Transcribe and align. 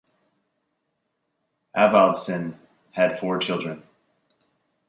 Avildsen 1.77 2.57
had 2.93 3.19
four 3.19 3.37
children. 3.37 3.83